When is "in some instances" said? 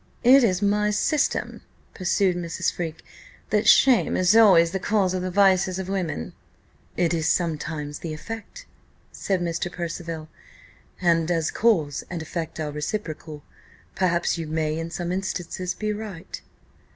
14.79-15.75